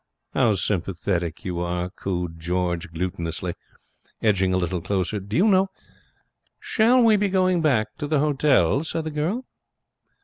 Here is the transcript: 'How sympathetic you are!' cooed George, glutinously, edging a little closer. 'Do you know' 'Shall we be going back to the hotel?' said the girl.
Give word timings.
'How 0.33 0.55
sympathetic 0.55 1.45
you 1.45 1.59
are!' 1.59 1.91
cooed 1.91 2.39
George, 2.39 2.89
glutinously, 2.91 3.53
edging 4.19 4.51
a 4.51 4.57
little 4.57 4.81
closer. 4.81 5.19
'Do 5.19 5.37
you 5.37 5.47
know' 5.47 5.67
'Shall 6.59 7.03
we 7.03 7.17
be 7.17 7.29
going 7.29 7.61
back 7.61 7.95
to 7.99 8.07
the 8.07 8.17
hotel?' 8.17 8.83
said 8.83 9.03
the 9.03 9.11
girl. 9.11 9.45